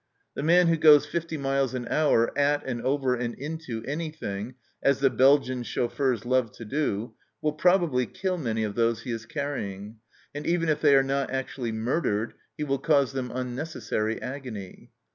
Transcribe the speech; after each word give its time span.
The 0.33 0.41
man 0.41 0.65
who 0.65 0.77
goes 0.77 1.05
fifty 1.05 1.37
miles 1.37 1.75
an 1.75 1.87
hour 1.87 2.35
at 2.35 2.65
and 2.65 2.81
over 2.81 3.13
and 3.13 3.35
into 3.35 3.83
any 3.85 4.09
thing, 4.09 4.55
as 4.81 4.99
the 4.99 5.11
Belgian 5.11 5.61
chauffeurs 5.61 6.25
love 6.25 6.51
to 6.53 6.65
do, 6.65 7.13
will 7.39 7.51
probably 7.53 8.07
kill 8.07 8.39
many 8.39 8.63
of 8.63 8.73
those 8.73 9.03
he 9.03 9.11
is 9.11 9.27
carrying, 9.27 9.97
and 10.33 10.47
even 10.47 10.69
if 10.69 10.81
they 10.81 10.95
are 10.95 11.03
not 11.03 11.29
actually 11.29 11.71
murdered, 11.71 12.33
he 12.57 12.63
will 12.63 12.79
cause 12.79 13.13
them 13.13 13.29
unnecessary 13.29 14.19
agony. 14.19 14.89